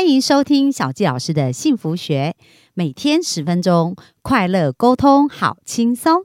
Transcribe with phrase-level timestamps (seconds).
[0.00, 2.34] 欢迎收听小纪老师的幸福学，
[2.72, 6.22] 每天十分钟，快乐沟通，好轻松。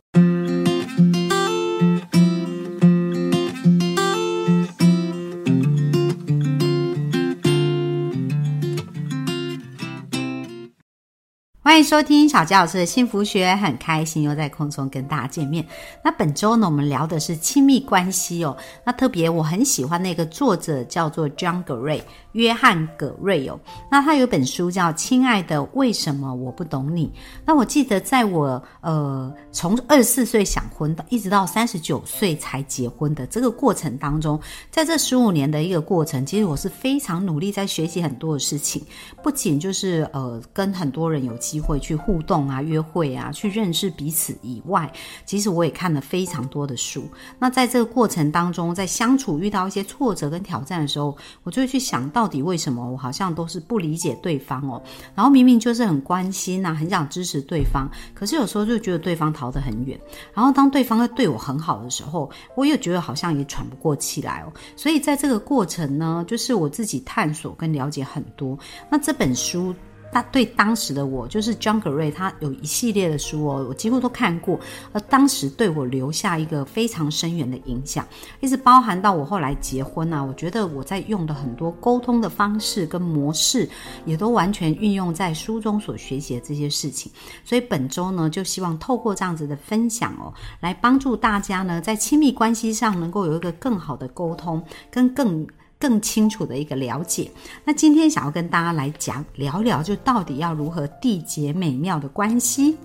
[11.59, 15.67] 欢迎收听小佳老师的幸福学，很开心又在空中跟大家见面。
[16.01, 18.55] 那本周呢，我们聊的是亲密关系哦。
[18.85, 22.03] 那特别我很喜欢那个作者叫做 John Gray，
[22.35, 23.59] 约翰葛瑞哦。
[23.89, 27.07] 那他有本书叫《亲爱的，为什么我不懂你》。
[27.45, 34.37] 那我记得在我呃从二十四岁想婚的，一直到三十九岁才结婚的这个过程当中，
[34.69, 38.83] 在这十五年的一个过程，其实我是非常努力在学习很多的事情，
[39.23, 41.79] 不仅就是呃跟很多人有机会。
[41.85, 44.91] 去互动啊，约会啊，去认识彼此以外，
[45.23, 47.07] 其实我也看了非常多的书。
[47.37, 54.81] 那在这个过程当中，在相处遇到一些挫折跟挑战的时候，我就会去想到到底为什么我好像都是不理解对方哦。
[55.13, 59.95] 然后明明就是很关心呐，很想支持对方，可是有时候就觉得对方逃得很远。
[60.33, 64.51] 然后当对方在对我很好的时候，我又觉得好像也喘不过气来哦。
[64.75, 68.57] 所以在这个过程呢，就是我自己探索跟了解很多。
[68.89, 69.71] 那这本书。
[70.15, 74.57] 他对当时的我，就是 John Gray，他有一系列的书哦，我几乎都看过，
[74.93, 78.07] 而当时对我留下一个非常深远的影响，
[78.39, 83.69] 一直包含到我后来结婚啊，我觉得我在用的很多沟通的方式跟模式，
[84.05, 87.11] 也都完全运用在书中所学习的这些事情。
[87.43, 95.45] 所以本周呢，就希望透过这样子的分享哦，来帮助大家呢，在亲密关系上能够有一个更好的沟通，跟更。
[95.79, 97.29] 更清楚的一个了解。
[97.63, 102.77] 那今天想要跟大家来讲聊聊，就到底要如何缔结美妙的关系。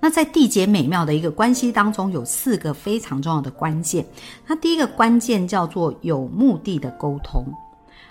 [0.00, 4.04] 那在缔结美妙的一个关系当中，有四个非常重要的关键。
[4.46, 7.44] 那第一个关键叫做有目的的沟通。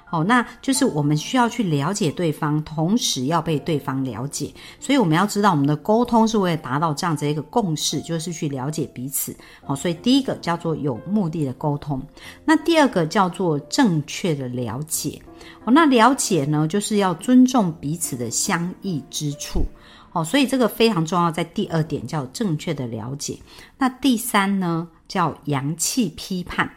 [0.09, 4.51] 好，那就是我们需要去了解对方，同时要被对方了解。
[4.79, 9.35] 所以我们要知道，我们的沟通是为了达到这样子一个共识，就是去了解彼此。
[9.63, 12.01] 好，所以第一个叫做有目的的沟通。
[12.43, 15.21] 那第二个叫做正确的了解。
[15.63, 19.63] 好，那了解呢，就是要尊重彼此的相异之处。
[20.09, 23.37] 好，所以这个非常重要，在第二点叫正确的了解。
[23.77, 26.67] 那第三呢，叫阳气批判。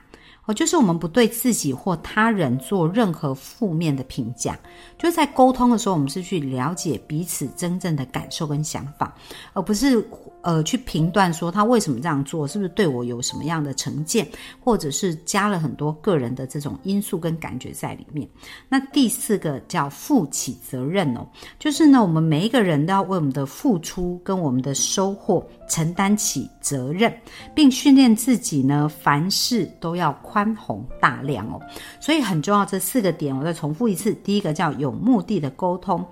[0.47, 4.58] 哦，就是我们不对自己或他人做任何负面的评价，
[4.98, 9.14] 就是在沟通的时候，我们是去了解彼此真正的感受跟想法，
[9.52, 10.04] 而不是。
[10.44, 14.26] 呃，去评断说他为什么这样做，是不是对我有什么样的成见，
[14.58, 18.28] 或者是加了很多个人的这种因素跟感觉在里面。
[18.69, 21.25] 那第四个叫负起责任哦，
[21.60, 27.16] 就是呢，我们每一个人都要为我们的付出跟我们的收获承担起责任，
[27.54, 31.60] 并训练自己呢，凡事都要宽宏大量哦。
[32.00, 36.03] 所以很重要，这四个点我再重复一次：第一个叫有目的的沟通，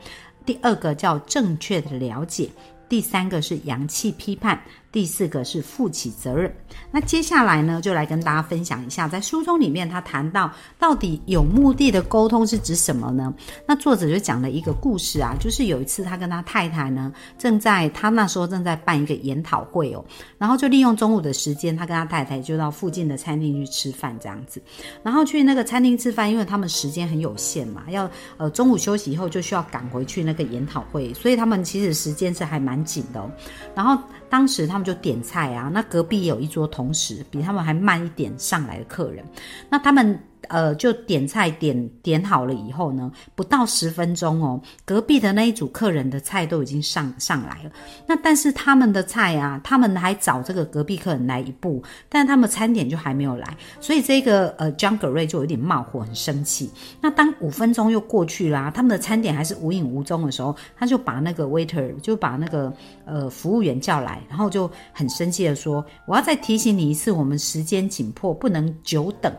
[0.44, 2.50] 第二个叫正确的了解。
[2.86, 4.60] 第三个是阳气批判。
[4.92, 6.52] 第四个是负起责任。
[6.90, 13.32] 那接下来呢，就来跟大家分享一下，在书中里面他谈到到底有目的的沟通是指什么呢？
[13.66, 20.04] 那作者就讲了一个故事啊，就是有一次他跟他太太呢，正在他那时候正在办一个研讨会哦，
[20.38, 24.60] 然后就利用中午的时间，他跟他太太就到附近的餐厅去吃饭这样子。
[25.02, 33.30] 然后去那个餐厅吃饭，因为他们时间很有限嘛，要呃中午休息以后就需要赶回去那个研讨会，所以他们其实时间是还蛮紧的。
[33.74, 39.24] 然后当时他就点菜啊，那隔壁有一桌同时比他们还慢一点上来的客人，
[39.68, 40.20] 那他们。
[40.50, 47.70] 呃，就点菜点点好了以后呢，不到十分钟哦，隔壁的那一组客人的菜都已经上上来了。
[48.06, 56.68] 那但是他们的菜啊，他们还找这个隔壁客人来一步，但他们餐点就还没有来，所以这个呃，John Gray 就有点冒火，很生气。
[57.00, 62.72] 那当五分钟又过去啦，他们的餐点还是无影无踪的时候，他就把那个 waiter 就把那个
[63.04, 69.32] 呃服务员叫来，然后就很生气的说：“我要再提醒你一次，我们时间紧迫，不能久等。”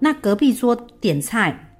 [0.00, 1.73] 那隔壁桌点菜。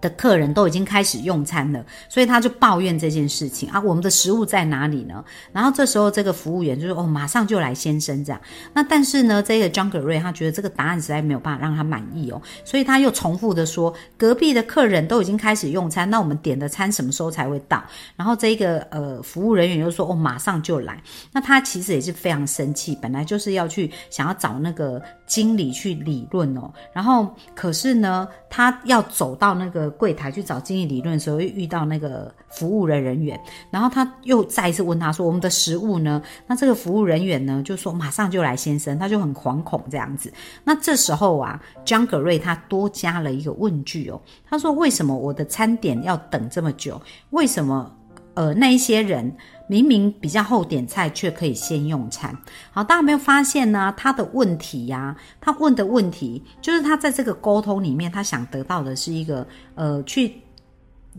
[0.00, 5.24] 的客人都已经开始用餐了，所以他就抱怨这件事情啊，我们的食物在哪里呢？
[5.52, 8.40] 然后这时候这个服务员就说：“哦，马上就来，先生。”这样。
[8.72, 17.82] 那但是呢，这个 John Gray 他觉得这个答案实在没有办法让他满意哦，所以他又重复的说：“隔壁的客人都已经开始用餐，那我们点的餐什么时候才会到？”
[18.14, 21.02] 然后这个呃服务人员又说：“哦，马上就来。”
[21.32, 29.87] 那他其实也是非常生气，本来就是要去想要找那个经理去理论哦，然后可是呢，他要走到那个。
[29.90, 33.38] 柜台去找经济理论的时候，又遇到那个服务的人员，
[33.70, 40.32] 然后他又再一次问他说：“我们的食物呢？”那这个服务人员呢就说：“马上就来，先生。”他就很惶恐这样子。
[40.64, 47.00] 那这时候啊，江格瑞他多加了一个问句哦，他说：“为什么我的餐点要等这么久？
[47.30, 47.94] 为什么
[48.34, 49.34] 呃那一些人？”
[49.68, 52.36] 明明比较后点菜，却可以先用餐。
[52.72, 53.94] 好，大家有没有发现呢？
[53.96, 60.42] 他的问题呀，他问的问题，就是他在这个沟通里面，他想得到的是一个呃去。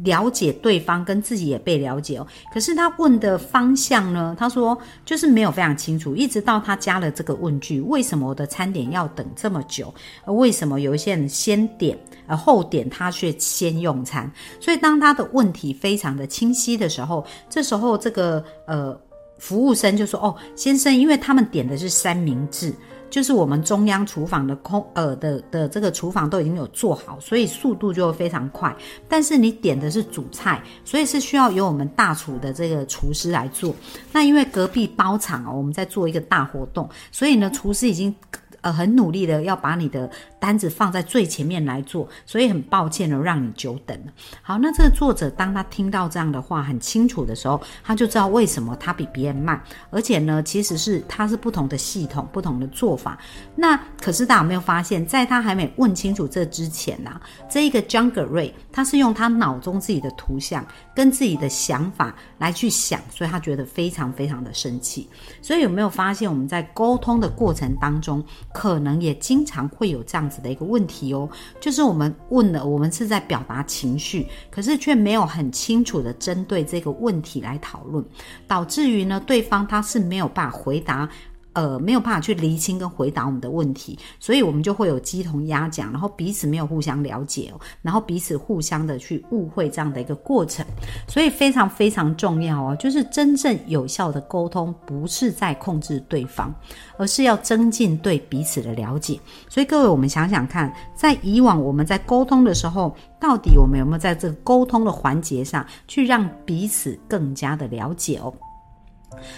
[0.03, 4.35] 了解对方跟自己也被了解哦，可是他问的方向呢？
[4.39, 9.93] 他说就是没有非常清楚，一直到他加了这个问句：为什么我的餐点要等这么久？
[10.25, 11.97] 为什么有一些人先点
[12.27, 14.31] 而后点，他却先用餐？
[14.59, 18.97] 所以当他的问题非常的清晰的时候，这时候这个呃
[19.37, 22.73] 服务生就说：哦，先生，因为他们点的是三明治。
[23.09, 28.75] 就是我们中央厨房的空呃的的这个厨房都已经有做好，所以速度就非常快。
[29.07, 33.75] 但是你点的是主菜，所以是需要由我们大厨的这个厨师来做。
[34.11, 38.15] 那因为隔壁包场哦，我们在做一个大活动，所以呢，厨师已经。
[38.61, 40.09] 呃，很努力的要把你的
[40.39, 44.11] 单子放在最前面来做，所以很抱歉的让你久等了。
[44.41, 53.17] 好，那这个作者当他听到这样的话很清楚的时候，他就知道为什么他比别人慢，而且呢，其实是他是不同的系统、不同的做法。
[53.55, 57.19] 那可是大家有没有发现，在他还没问清楚这之前呢，
[57.49, 60.65] 这一个 John Gray 他是用他脑中自己的图像
[60.95, 65.09] 跟自己的想法来去想，所以他觉得非常非常的生气。
[65.41, 68.23] 所以有没有发现我们在沟通的过程当中？
[68.53, 71.29] 可能也经常会有这样子的一个问题哦，
[71.59, 78.03] 就是我们问了，我们是在表达情绪，可是却没有很清楚的针对这个问题来讨论，
[78.47, 81.09] 导致于呢，对方他是没有办法回答。
[81.53, 87.51] 呃，没有办法去厘清跟回答我们的问题，所以我们就会有鸡同鸭讲，然后彼此没有互相了解，
[87.81, 90.65] 然后彼此互相的去误会这样的一个过程，
[91.07, 96.53] 所以非常非常重要哦，就是真正有效的沟通，不是在控制对方，
[96.97, 99.19] 而是要增进对彼此的了解。
[99.49, 108.33] 所以各位，我们想想看，在以往我们在沟通的时候，到底我们有没有在这个沟通的环节上去让彼此更加的了解哦？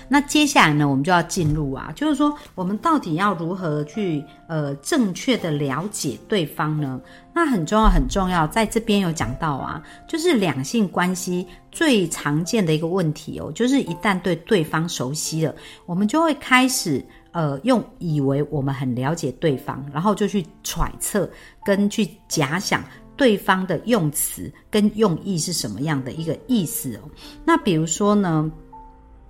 [0.07, 6.99] 那接下来呢，我们就要进入啊，就是说我们到底要如何去呃正确的了解对方呢？
[7.33, 15.55] 那很重要，很重要，在这边有讲到啊，就是两性关系最常见的一个问题哦，就是一旦对对方熟悉了，
[15.85, 21.29] 我们就会开始呃用以为我们很了解对方，然后就去揣测
[21.63, 22.83] 跟去假想
[23.15, 27.01] 对方的用词跟用意是什么样的一个意思哦。
[27.45, 28.51] 那比如说呢？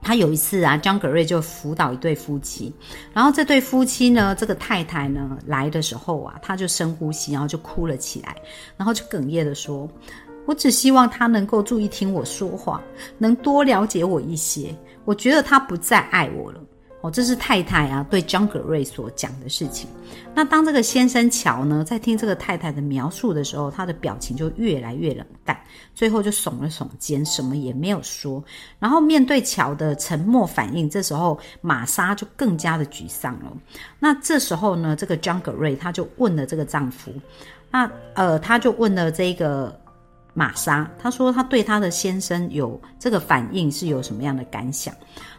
[0.02, 2.74] 他有一次啊，江格瑞就辅导一对夫妻，
[3.14, 8.36] 然后这对夫妻呢，这个太太呢来的时候啊，他就深呼吸，然后就哭了起来，
[8.76, 9.88] 然后就哽咽的说
[10.48, 12.82] ：“我只希望他能够注意听我说话，
[13.18, 14.76] 能多了解我一些。
[15.06, 16.60] 我觉得他不再爱我了。”
[17.02, 19.90] 哦，这是太太啊对张格瑞所讲的事情。
[20.36, 25.60] 那当这个先生乔呢，在听这个太太的描述的时候，他的表情就越来越冷淡，
[25.96, 28.44] 最后就耸了耸肩，什么也没有说。
[28.78, 33.52] 然后面对乔的沉默反应，这时候玛莎就更加的沮丧了。
[34.00, 37.12] 那这时候呢，这个张格瑞他就问了这个丈夫，
[37.72, 39.76] 那呃，他就问了这个
[40.34, 44.94] 玛莎，他说他对他的先生有这个反应是有什么样的感想？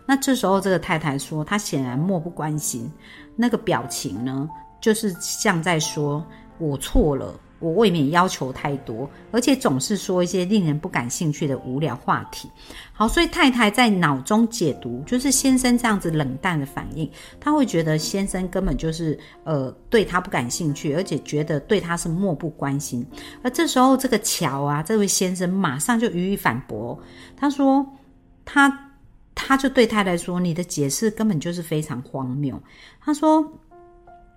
[0.06, 2.90] 那这时候，这个太太说，她显然漠不关心，
[3.36, 4.48] 那个表情呢，
[4.80, 6.24] 就是像在说
[6.58, 12.50] ：“我错了，我未免要求太多，而且总是说一些令人不感兴趣的无聊话题。”
[12.92, 23.06] 好，所以太太在脑中解读，就是先生这样子冷淡的反应，他会觉得先生根本就是呃对他不感兴趣，而且觉得对他是漠不关心。
[23.42, 26.98] 而这时候，这个乔啊，这位先生马上就予以反驳，
[27.36, 27.86] 他说
[28.44, 28.88] 他。
[29.34, 32.60] 他就对太太说：“你的解释根本就是非常荒谬。”
[33.00, 33.44] 他说：“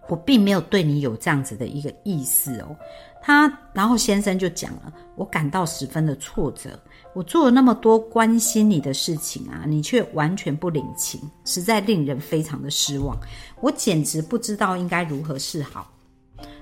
[0.09, 2.75] 我并没有对你有这样子的一个意思哦。”
[3.21, 6.79] 他然后先生就讲了：“我感到十分的挫折，
[7.13, 13.17] 我做了那么多关心你的事情啊，你却完全不领情，实在令人非常的失望。
[13.61, 15.91] 我简直不知道应该如何是好。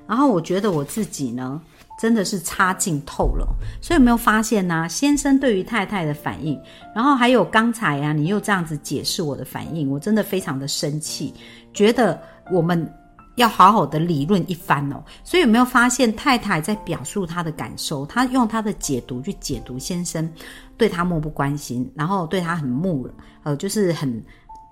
[0.08, 1.62] 然后我觉得我自己呢。”
[2.00, 3.48] 真的是差劲透了，
[3.82, 4.90] 所以有没有发现呢？
[4.90, 6.60] 先生对于太太的反应，
[6.94, 11.34] 然后还有刚才啊，你又这样子解释我的反应，我真的非常的生气，
[11.72, 12.20] 觉得
[12.52, 12.92] 我们
[13.36, 15.02] 要好好的理论一番哦。
[15.24, 20.30] 所以有没有发现太太在表述她的感受，她用她的解读去解读先生
[20.76, 23.08] 对她漠不关心，然后对她很木，
[23.44, 24.22] 呃，就是很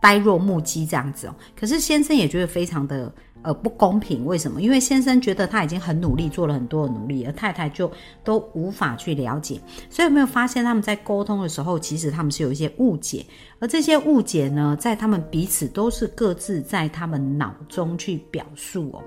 [0.01, 1.35] 呆若木鸡这样子哦。
[1.57, 3.13] 可是先生也觉得非常的。
[3.43, 4.25] 呃不公平。
[4.25, 4.61] 为什么？
[4.61, 7.91] 因为先生觉得他已经很努力，做了很多的努力，而太太就
[8.23, 9.59] 都无法去了解。
[9.89, 13.25] 所以有没有发现他们在沟通的时候，其实他们是有一些误解，
[13.59, 19.01] 而这些误解呢，在他们彼此都是各自在他们脑中去表述哦。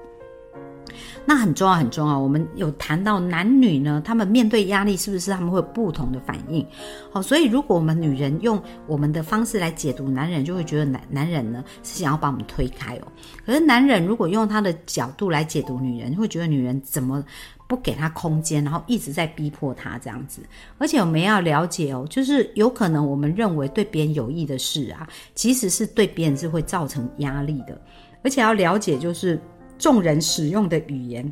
[1.25, 2.19] 那很重要，很重要。
[2.19, 6.67] 我们有谈到男女呢，他们面对压力是不是他们会有不同的反应？
[7.13, 13.09] 好，所以如果我们女人用我们的方式来解读男人，就会觉得男男人呢是想要把我们推开哦。
[13.47, 17.25] 可是男人如果用他的角度来解读女人，会觉得女人怎么
[17.67, 20.43] 不给他空间，然后一直在逼迫他这样子。
[20.79, 27.81] 而且我们要了解哦，就是有可能我们认为对别人有益的事啊，其实是对别人是会造成压力的。
[28.23, 29.41] 而且要了解就是。
[29.85, 31.31] 众人使用的语言，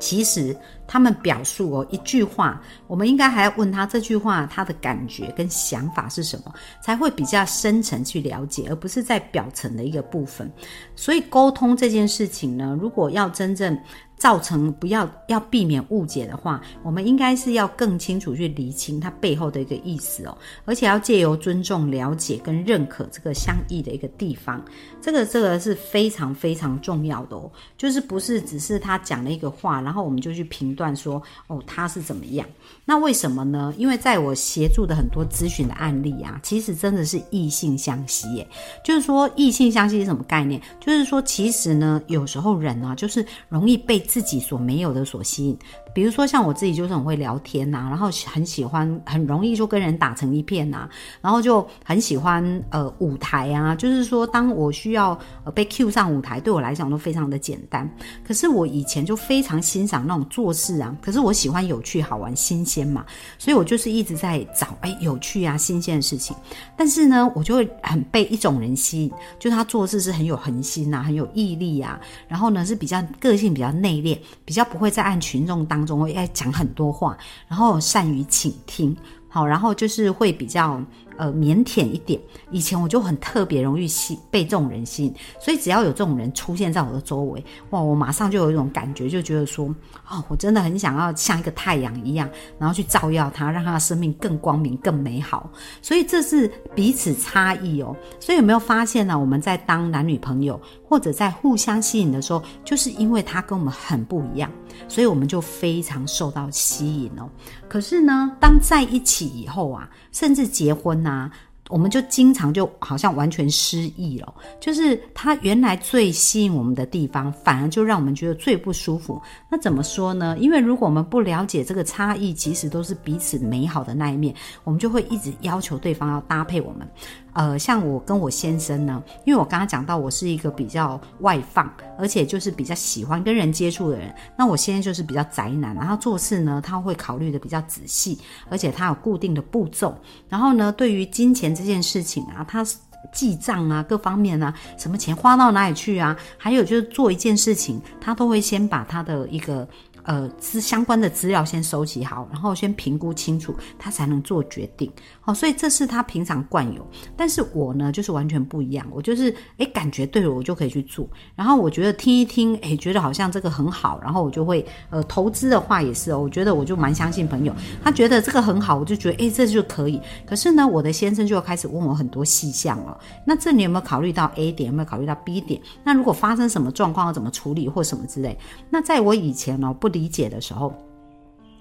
[0.00, 10.50] 其实他们表述哦一句话，我们应该还要问他这句话他的感觉跟想法是什么，才会比较深层去了解，而不是在表层的一个部分。
[10.94, 13.78] 所以沟通这件事情呢，如果要真正。
[14.18, 24.64] 造成不要要避免误解的话，我们应该是要更清楚去理清它背后的一个意思哦，而且要借由尊重、了解跟认可这个相异的一个地方，
[25.02, 32.46] 这个这个是非常非常重要的哦，就是不是只是他讲了一个话，然后我们就去评断说哦他是怎么样？
[32.84, 33.74] 那为什么呢？
[33.76, 38.46] 因为在我协助的很多咨询的案例啊，其实真的是异性相吸耶，
[38.84, 40.60] 就是说异性相吸是什么概念？
[40.78, 45.58] 就是说其实呢，有时候人啊，就是容易被自己所没有的所吸引。
[45.96, 50.86] 比如说像我自己就是很会聊天呐，然后很喜欢，很容易就跟人打成一片呐，
[51.22, 57.90] 然后就很喜欢呃舞台啊，就是说当我需要呃被 Q 上舞台，对我来讲都非常的简单。
[58.22, 63.02] 可是我以前就非常欣赏那种做事啊，可是我喜欢有趣、好玩、新鲜嘛，
[63.38, 66.36] 所以我就是一直在找哎有趣啊、新鲜的事情。
[66.76, 71.98] 但是呢，我就会很被一种人吸引，就他做事是很有恒心呐，很有毅力啊，
[72.28, 75.85] 然后呢是比较个性比较内敛，比较不会在按群众当。
[75.86, 77.16] 总会爱讲很多话，
[77.46, 78.96] 然后善于倾听，
[79.28, 80.80] 好，然后就是会比较。
[81.16, 82.20] 呃，腼腆一点。
[82.50, 89.66] 以前我就很特别容易吸被这种人吸引，所以只要有这种人出现在我的周围，哇，我马上就有一种感觉，就觉得说，
[90.08, 95.50] 哦，我真的很想要像一个太阳一样，然后去照耀他，让他的生命更光明、更美好。
[95.82, 97.94] 所以这是彼此差异哦。
[98.20, 99.18] 所以有没有发现呢？
[99.18, 104.50] 我们在当男女朋友或者在互相吸引的时候，就是因为他跟我们很不一样，
[104.88, 107.28] 所以我们就非常受到吸引哦。
[107.68, 111.30] 可是呢，当在一起以后啊，甚至结婚呐，
[111.68, 114.34] 我们就经常就好像完全失忆了。
[114.60, 119.22] 就是他原来最吸引我们的地方，反而就让我们觉得最不舒服。
[119.48, 120.36] 那怎么说呢？
[120.40, 124.34] 因为如果我们不了解这个差异，其实都是彼此美好的那一面，
[124.64, 126.88] 我们就会一直要求对方要搭配我们。
[127.36, 134.10] 呃，像我跟我先生呢，因为我刚刚讲到我是一个比较外放，而且就是比较喜欢跟人接触的人。
[134.38, 139.94] 那我现在就是比较宅男，然后做事呢，他会考虑的比较仔细，而且他有固定的步骤。
[140.30, 142.64] 然后呢，对于金钱这件事情啊，他
[143.12, 149.68] 记账啊，各方面啊，什么钱花到哪里去啊，还有就是做一件事情，他都会先把他的一个。
[150.06, 154.90] 呃，资相关的资料先收集好，然后先评估清楚，他才能做决定。
[155.20, 156.86] 好，所以这是他平常惯有。
[157.16, 158.86] 但是我呢，就是完全不一样。
[158.92, 161.08] 我就是哎，感觉对了，我就可以去做。
[161.34, 166.14] 然后我觉得听一听，哎，觉得好像这个很好，然后我就会呃，投资的话也是。
[166.14, 170.00] 我觉得我就蛮相信朋友，他觉得这个很好，我就觉得哎，这就可以。
[170.24, 172.96] 可是呢，我的先生就要开始问我很多细项了。
[173.24, 174.70] 那这里有没有考虑到 A 点？
[174.70, 175.60] 有没有考虑到 B 点？
[175.82, 178.38] 那如果发生什么状况要怎么处理或什么之类？
[178.70, 179.95] 那在我以前呢，不。
[179.96, 180.74] 理解的时候，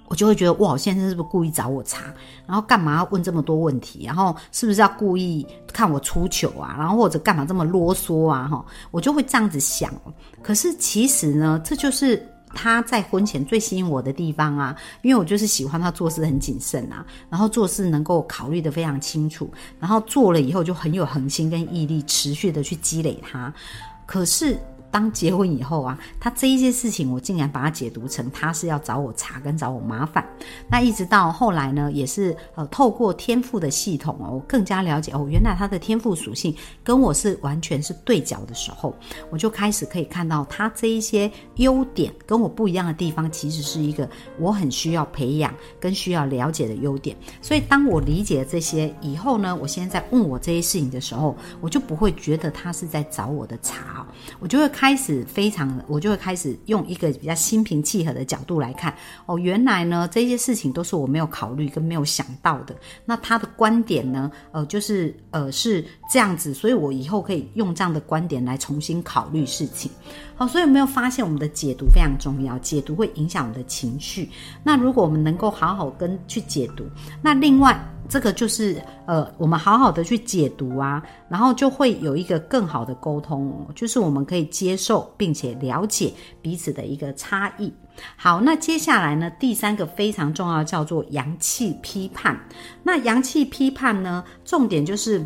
[0.10, 2.13] 我就会觉得哇，先生是不是故意找我茬？
[2.46, 4.04] 然后干嘛要问这么多问题？
[4.06, 6.75] 然后是不是要故意看我出糗啊？
[6.77, 8.48] 然后或者干嘛这么啰嗦啊？
[8.48, 9.94] 哈，我就会这样子想。
[10.44, 12.22] 可是其实呢，这就是
[12.54, 19.50] 他在婚前最吸引我的地方啊，因为我就是喜欢他做事很谨慎啊，然后做事能够考虑的非常清楚，
[19.80, 23.51] 然后做了以后就很有恒心跟毅力，持续的去积累它。
[24.06, 24.60] 可是。
[24.96, 30.25] 当结婚以后啊，他这一些事情，我竟然把它解读成他是要找我茬跟找我麻烦。
[30.70, 38.96] 那一直到后来呢，也是呃透过天赋的系统哦，我更加了解哦，原来他的天赋属性跟我是完全是对角的时候，
[39.30, 44.10] 我就开始可以看到他这一些优点跟我不一样的地方，其实是一个
[44.40, 47.18] 我很需要培养跟需要了解的优点。
[47.42, 54.08] 所以当我理解这些以后呢，我现在在问我这些事情的时候，我就不会觉得他是在找我的茬，
[54.40, 54.85] 我就会看。
[54.86, 58.94] 开始非常，我就会开始用一个比较心平气和的角度来看。
[59.25, 62.75] 哦，原来呢这些事情都是我没有考虑跟没有想到的。
[63.04, 69.89] 那他的观点呢，呃，就是呃是这样子，所以我以后可以用这样的观点来重新考虑事情。
[70.36, 72.56] 好，所以有没有发现我们的解读非常重要？
[72.60, 74.30] 解读会影响我们的情绪。
[74.63, 76.86] 那如果我们能够好好跟去解读，
[77.24, 77.75] 那另外。
[78.07, 87.74] 这个就是呃，我们好好的去解读啊，然后就会有一个更好的沟通，就是我们可以接受并且了解彼此的一个差异。
[88.15, 92.39] 好，那接下来呢，第三个非常重要叫做阳气批判。
[92.83, 95.25] 那阳气批判呢，重点就是。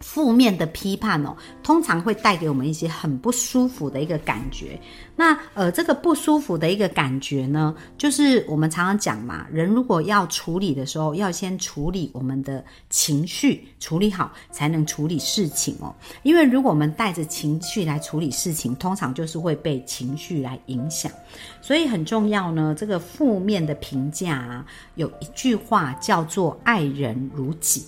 [0.00, 4.78] 负面的批判哦，通常会带给我们一些很不舒服的一个感觉。
[5.16, 15.94] 那呃，这个不舒服的一个感觉呢，就是我们常常讲嘛，人如果要处理的时候，要先处理我们的情绪，处理好才能处理事情哦。
[16.22, 21.10] 因为如果我们带着情绪来处理事情，通常就是会被情绪来影响。
[21.62, 27.82] 所以很重要呢，这个负面的评价啊，有一句话叫做“爱人如己”。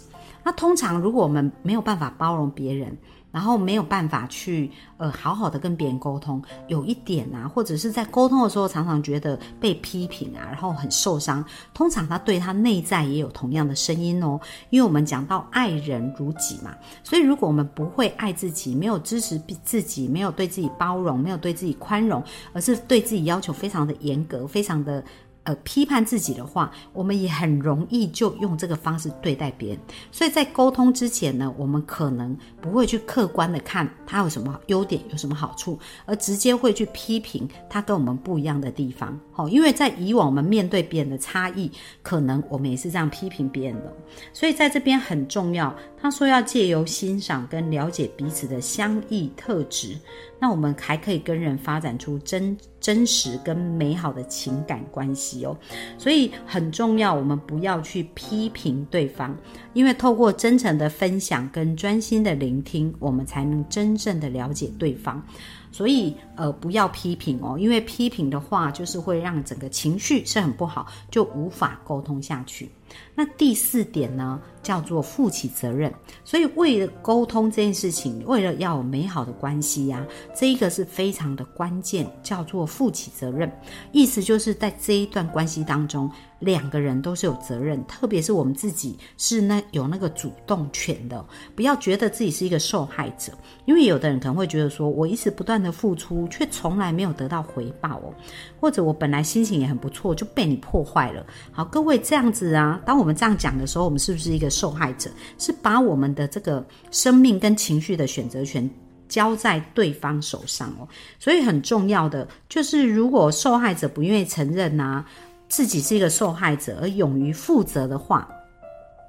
[0.48, 2.96] 那通常，如果我们没有办法包容别人，
[3.30, 11.44] 然后没有办法去呃好好的跟别人沟通，有一点啊，或者是在沟通的时候常常觉得被批评啊，然后很受伤。
[11.74, 14.40] 通常他对他内在也有同样的声音哦，
[14.70, 16.74] 因为我们讲到爱人如己嘛，
[17.04, 22.24] 所以如果我们不会爱自己，没有支持自己，没有对自己包容，没有对自己宽容，
[22.54, 25.04] 而是对自己要求非常的严格，非常的。
[25.48, 29.78] 呃，批判自己的话，我们也很容易就用这个方式对待别人。
[30.12, 39.18] 所以在沟通之前呢，我们可能不会去客观的看他有什么优点，有什么好处，而直接会去批评他跟我们不一样的地方。
[39.32, 43.96] 好，因为在以往我们面对别人的差异，可能我们也是这样批评别人的。
[44.34, 49.96] 所以在这边很重要，他说要借由欣赏跟了解彼此的相异特质。
[50.40, 55.56] 那我们还可以跟人发展出真真实跟美好的情感关系哦，
[55.98, 59.36] 所以很重要，我们不要去批评对方，
[59.78, 65.22] 因为透过真诚的分享跟专心的聆听，我们才能真正的了解对方。
[65.70, 72.68] 所以，呃，不要批评哦，因为批评的话，就是会让整个情绪是很不好，就无法沟通下去。
[73.14, 75.94] 那第四点呢，叫做负起责任。
[76.24, 80.04] 所以，为了沟通这件事情，为了要有美好的关系呀，
[80.34, 83.48] 这一个是非常的关键，叫做负起责任。
[83.92, 86.10] 意思就是在这一段关系当中。
[86.40, 91.24] 两个人都是有责任，特别是我们自己是那有那个主动权的，
[91.56, 93.32] 不要觉得自己是一个受害者，
[93.64, 98.14] 因为有的人可能会觉得说，我一直不断的付出，却从来没有得到回报哦，
[98.60, 101.26] 或者我本来心情也很不错，就被你破坏了。
[101.50, 105.10] 好，各位这样子啊，当我们这样讲的时候，我们是不是一个受害者？
[105.38, 108.68] 是把我们的这个生命跟情绪的选择权
[109.08, 110.86] 交在对方手上哦，
[111.18, 115.04] 所以很重要的就是，如果受害者不愿意承认呐。
[115.48, 118.28] 自己是一个受害者，而勇于负责的话，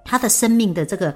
[0.04, 1.13] 他的生命的这个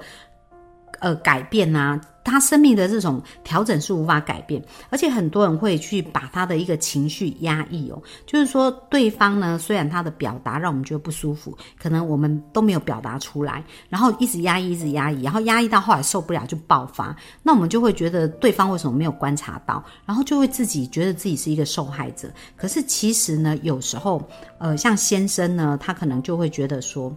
[1.00, 2.00] 呃改变啊。
[2.24, 22.32] 他生命的这种调整是无法改变，而且很多人会去把他的一个情绪压抑哦，就是说对方呢，虽然他的表达让我们觉得不舒服，可能我们都没有表达出来，然后一直压抑，一直压抑，然后压抑到后来受不了就爆发，那我们就会觉得对方为什么没有观察到，然后就会自己觉得自己是一个受害者。
[22.56, 24.22] 可是其实呢，有时候，
[24.58, 27.14] 呃，像先生呢，他可能就会觉得说。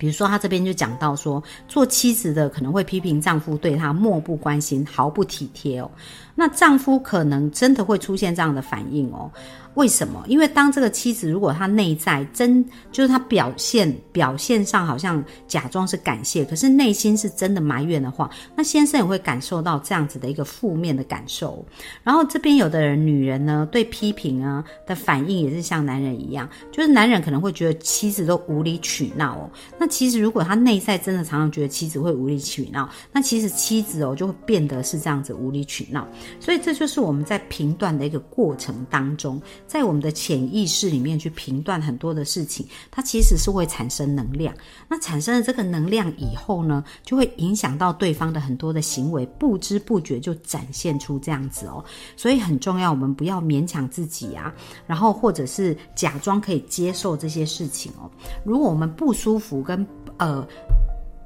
[0.00, 5.90] 比如说，他这边就讲到说，做妻子的可能会批评丈夫对她漠不关心、毫不体贴哦。
[6.34, 9.30] 那丈夫可能真的会出现这样的反应哦。
[9.74, 10.22] 为什么？
[10.26, 21.64] 因为当这个妻子如果她内在真就是她表现表现上好像假装是感谢，可是内心是真的埋怨的话，那先生也会感受到这样子的一个负面的感受。
[22.02, 29.50] 然后这边有的人女人呢，对批评啊的反应也是像男人一样，就是男人可能会觉得妻子都无理取闹哦。
[29.78, 36.06] 那其实如果他内在真的常常觉得妻子会无理取闹，那其实妻子哦就会变得是这样子无理取闹。
[36.40, 39.40] 所以这就是我们在评断的一个过程当中。
[39.70, 44.52] 在我们的潜意识里面去评断很多的事情，它其实是会产生能量。
[44.88, 51.84] 那产生了这个能量以后呢，就会影响到对方的很多的行为，不知不觉就展现出这样子哦。
[52.16, 54.52] 所以很重要，我们不要勉强自己啊，
[54.88, 58.10] 然后或者是假装可以接受这些事情哦。
[58.42, 59.86] 如果我们不舒服跟
[60.18, 60.44] 呃。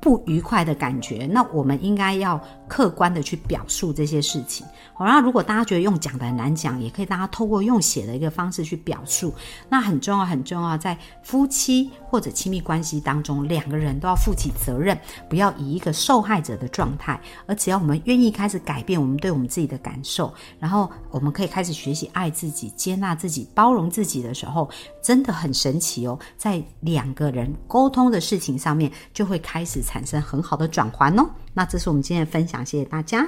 [0.04, 2.38] 不愉快的感觉，那我们应该要
[2.68, 4.66] 客观的去表述这些事情。
[4.92, 9.32] 好，那如果大家觉得用讲的很难讲，也可以大家透过用写的一个方式去表述。
[9.66, 17.18] 那很重要，很重要，在夫妻或者亲密关系当中，两个人都要负起责任，不要以一个受害者的状态。
[17.46, 24.68] 而只要我们愿意开始改变我们对我们自己的感受，然后我们可以开始学习爱自己、接纳自己、包容自己的时候，
[25.02, 26.18] 真的很神奇哦。
[26.36, 31.24] 在两个人沟通的事情上面，就会开始产生很好的转环哦。
[31.52, 33.24] 那这是我们今天的分享，谢谢大家。